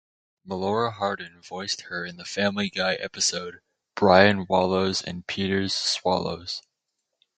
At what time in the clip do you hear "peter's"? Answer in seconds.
5.27-5.75